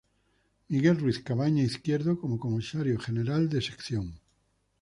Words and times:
Miguel 0.69 0.97
Ruiz-Cabañas 0.99 1.67
Izquierdo 1.73 2.17
como 2.19 2.39
Comisario 2.39 2.99
General 2.99 3.47
de 3.49 3.61
Sección. 3.61 4.19